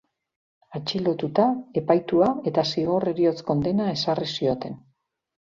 Atxilotuta, 0.79 1.43
epaitua 1.83 2.29
eta 2.53 2.65
zigor 2.71 3.07
heriotz 3.13 3.37
kondena 3.51 3.89
ezarri 3.99 4.31
zioten. 4.41 4.83